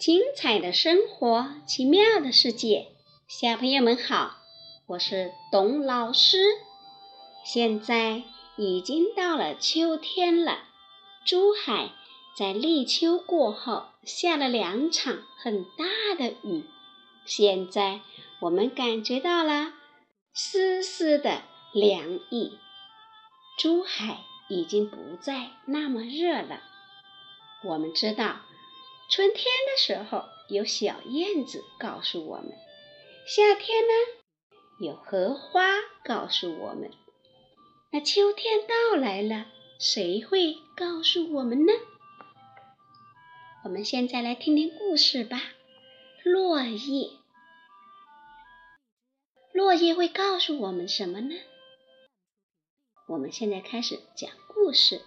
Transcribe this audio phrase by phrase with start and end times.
[0.00, 2.86] 精彩的生活，奇妙的世界，
[3.28, 4.38] 小朋友们好，
[4.86, 6.38] 我是董老师。
[7.44, 8.22] 现在
[8.56, 10.60] 已经到了秋天了，
[11.26, 11.90] 珠海
[12.34, 15.84] 在立秋过后下了两场很大
[16.16, 16.64] 的雨，
[17.26, 18.00] 现在
[18.40, 19.74] 我们感觉到了
[20.32, 21.42] 丝丝的
[21.74, 22.58] 凉意，
[23.58, 26.62] 珠海已经不再那么热了。
[27.64, 28.36] 我们知道。
[29.10, 32.52] 春天的时候，有小燕子告诉我们；
[33.26, 33.92] 夏天呢，
[34.78, 35.62] 有荷花
[36.04, 36.92] 告诉我们。
[37.90, 39.46] 那秋天到来了，
[39.80, 41.72] 谁会告诉我们呢？
[43.64, 45.42] 我们现在来听听故事吧。
[46.22, 47.10] 落叶，
[49.52, 51.34] 落叶会告诉我们什么呢？
[53.08, 55.02] 我们现在开始讲故事。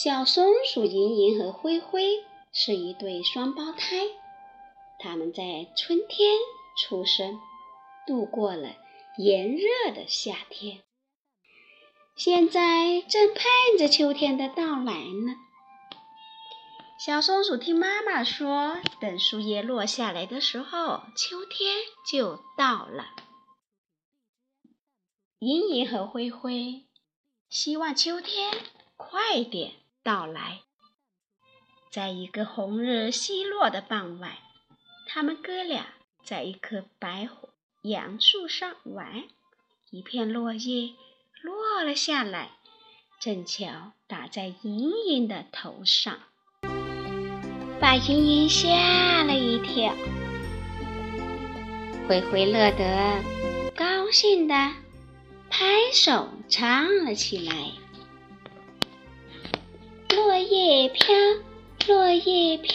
[0.00, 3.96] 小松鼠莹莹和灰灰是一对双胞胎，
[5.00, 6.38] 他们在春天
[6.78, 7.40] 出生，
[8.06, 8.76] 度过了
[9.16, 10.84] 炎热的夏天，
[12.14, 13.42] 现在正盼
[13.76, 15.34] 着秋天的到来呢。
[17.04, 21.74] 小松鼠听妈妈说，等树叶落下来的时候，秋天
[22.08, 23.16] 就到了。
[25.40, 26.84] 莹莹和灰灰
[27.50, 28.56] 希望秋天
[28.96, 29.72] 快点。
[30.08, 30.62] 到来，
[31.90, 34.38] 在一个红日西落的傍晚，
[35.06, 35.84] 他们哥俩
[36.24, 37.28] 在一棵白
[37.82, 39.24] 杨树上玩。
[39.90, 40.94] 一片落叶
[41.42, 42.52] 落了下来，
[43.20, 46.18] 正巧打在莹莹的头上，
[47.78, 49.94] 把莹莹吓了一跳。
[52.08, 53.22] 灰灰乐得
[53.76, 54.54] 高兴的
[55.50, 57.72] 拍手唱了起来。
[60.50, 61.14] 叶飘，
[61.86, 62.72] 落叶飘，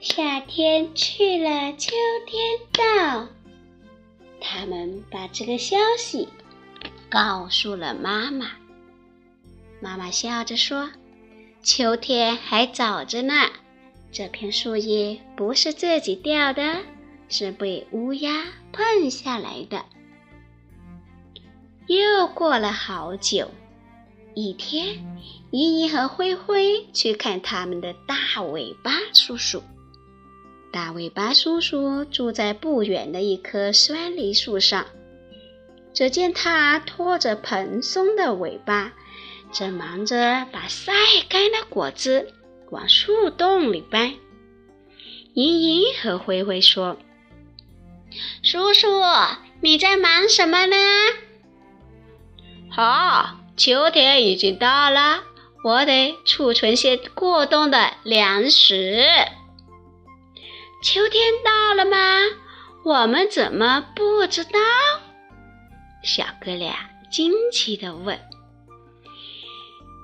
[0.00, 1.92] 夏天去了，秋
[2.26, 3.26] 天到。
[4.38, 6.28] 他们把这个消息
[7.08, 8.50] 告诉了妈妈。
[9.80, 10.90] 妈妈笑着说
[11.62, 13.48] ：“秋天还早着呢，
[14.12, 16.82] 这片树叶不是自己掉的，
[17.30, 19.86] 是被乌鸦碰下来的。”
[21.88, 23.50] 又过了好久。
[24.34, 25.04] 一天，
[25.50, 29.62] 依依和灰灰去看他们的大尾巴叔叔。
[30.72, 34.86] 大尾巴叔叔住在不远的一棵酸梨树上。
[35.92, 38.92] 只见他拖着蓬松的尾巴，
[39.52, 40.92] 正忙着把晒
[41.28, 42.32] 干的果子
[42.70, 44.14] 往树洞里搬。
[45.34, 46.96] 莹莹和灰灰说
[48.44, 48.86] ：“叔叔，
[49.60, 50.76] 你在忙什么呢？”
[52.70, 53.39] 好。
[53.60, 55.22] 秋天已经到了，
[55.62, 59.04] 我得储存些过冬的粮食。
[60.82, 61.98] 秋天到了吗？
[62.86, 64.58] 我们怎么不知道？
[66.02, 68.18] 小哥俩惊奇地问：“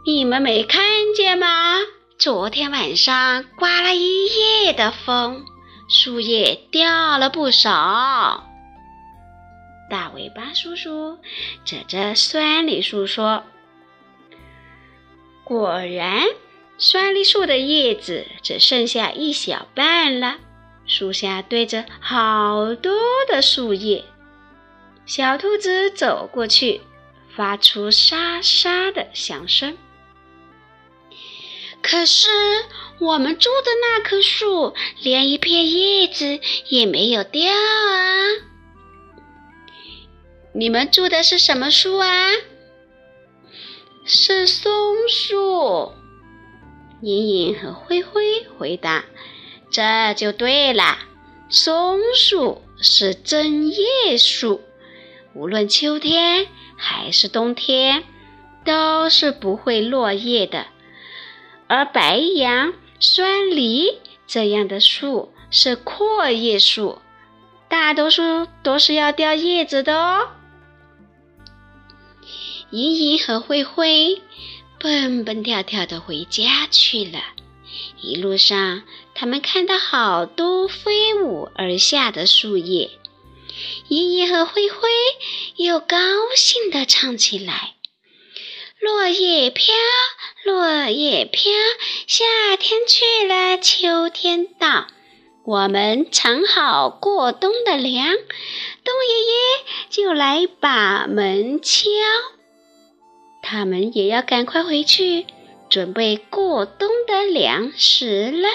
[0.04, 0.84] 你们没看
[1.14, 1.78] 见吗？
[2.18, 5.46] 昨天晚上刮了一夜的风，
[5.88, 8.44] 树叶掉了不少。”
[9.88, 11.18] 大尾巴叔叔
[11.64, 13.44] 指着酸梨树说
[15.44, 16.24] ：“果然，
[16.76, 20.38] 酸梨树的叶子只剩下一小半了。
[20.86, 22.92] 树下堆着好多
[23.28, 24.04] 的树叶。”
[25.06, 26.80] 小兔子走过去，
[27.36, 29.78] 发出沙沙的响声。
[31.80, 32.28] 可是，
[32.98, 38.55] 我们住的那棵树连一片叶子也没有掉啊！
[40.58, 42.30] 你们住的是什么树啊？
[44.06, 44.72] 是松
[45.06, 45.92] 树。
[47.02, 49.04] 莹莹和灰灰回答
[49.70, 50.96] ：“这就对了，
[51.50, 54.62] 松树是针叶树，
[55.34, 58.04] 无论秋天还是冬天，
[58.64, 60.68] 都是不会落叶的。
[61.66, 66.98] 而白杨、酸梨这样的树是阔叶树，
[67.68, 70.30] 大多数都是要掉叶子的哦。”
[72.70, 74.22] 莹莹和灰灰
[74.78, 77.20] 蹦蹦跳跳的回家去了。
[78.00, 78.82] 一路上，
[79.14, 82.90] 他们看到好多飞舞而下的树叶。
[83.88, 84.88] 莹莹和灰灰
[85.56, 85.96] 又高
[86.36, 87.74] 兴地唱起来
[88.80, 89.74] ：“落叶飘，
[90.44, 91.50] 落叶飘，
[92.06, 92.24] 夏
[92.58, 94.88] 天去了，秋天到。
[95.46, 98.08] 我们藏好过冬的粮，
[98.82, 99.32] 冬爷爷
[99.88, 101.88] 就来把门敲。”
[103.42, 105.24] 他们也要赶快回去，
[105.68, 108.48] 准备过冬的粮食了。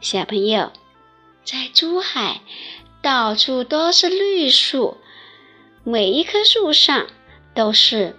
[0.00, 0.72] 小朋友，
[1.44, 2.40] 在珠海，
[3.02, 4.96] 到处都是绿树，
[5.84, 7.08] 每一棵树上
[7.54, 8.16] 都是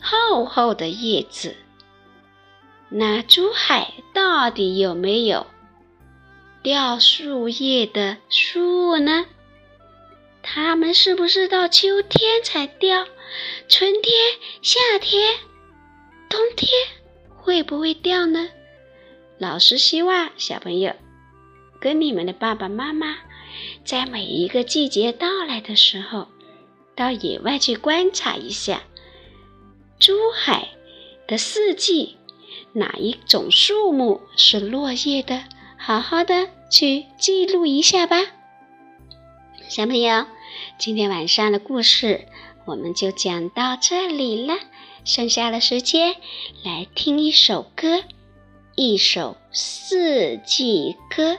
[0.00, 1.54] 厚厚的叶子。
[2.88, 5.46] 那珠海到底有没有
[6.66, 9.26] 掉树叶的树呢？
[10.42, 13.06] 它们是不是到秋天才掉？
[13.68, 14.12] 春天、
[14.62, 15.36] 夏天、
[16.28, 16.68] 冬天
[17.36, 18.48] 会不会掉呢？
[19.38, 20.92] 老师希望小朋友
[21.80, 23.16] 跟你们的爸爸妈妈，
[23.84, 26.26] 在每一个季节到来的时候，
[26.96, 28.82] 到野外去观察一下
[30.00, 30.70] 珠海
[31.28, 32.16] 的四季，
[32.72, 35.44] 哪一种树木是落叶的？
[35.78, 38.16] 好好的去记录一下吧，
[39.68, 40.26] 小朋友。
[40.78, 42.26] 今天晚上的故事
[42.66, 44.54] 我们就讲到这里了，
[45.04, 46.16] 剩下的时间
[46.64, 48.02] 来听一首歌，
[48.74, 51.38] 一首四季歌。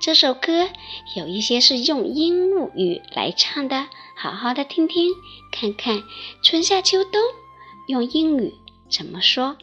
[0.00, 0.68] 这首歌
[1.16, 5.12] 有一些是用鹦鹉语来唱的，好好的听听，
[5.50, 6.04] 看看
[6.42, 7.20] 春夏秋冬
[7.88, 8.54] 用英语
[8.88, 9.56] 怎么说。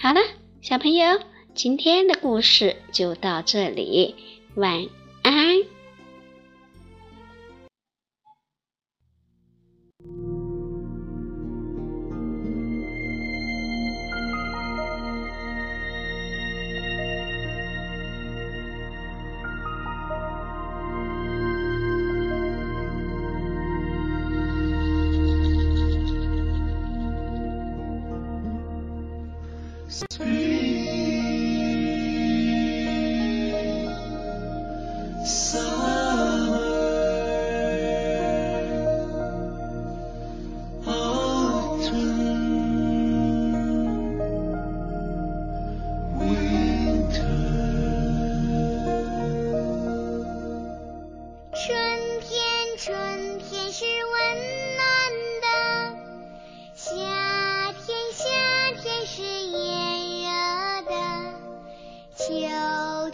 [0.00, 0.20] 好了，
[0.60, 1.20] 小朋友，
[1.54, 4.14] 今天的故事就到这里，
[4.54, 4.86] 晚
[5.22, 5.58] 安。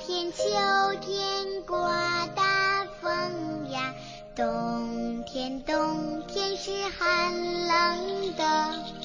[0.09, 0.43] 天秋
[1.03, 3.95] 天刮大风呀
[4.35, 7.35] 冬天冬天是寒
[7.67, 8.98] 冷的。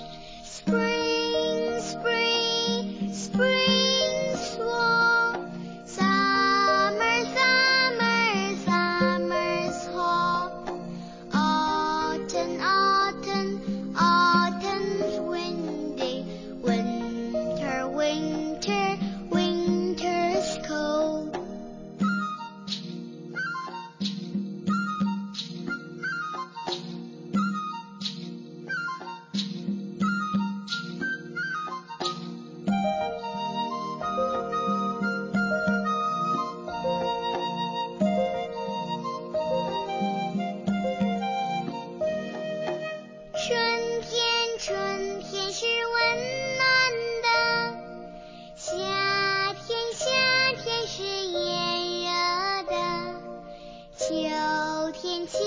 [55.26, 55.40] 秋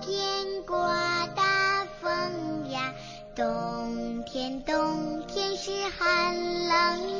[0.00, 2.94] 天刮大风呀
[3.34, 6.34] 冬天冬天是寒
[6.66, 7.17] 冷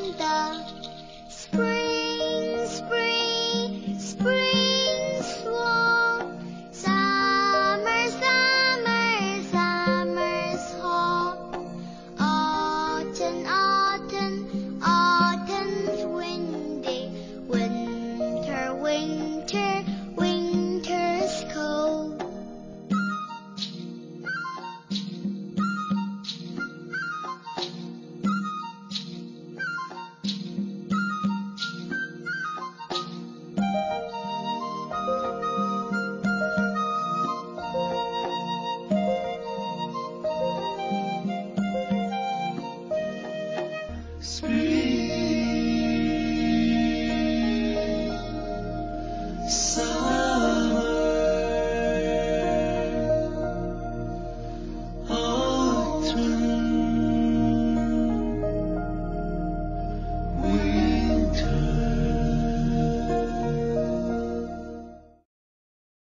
[49.79, 50.18] so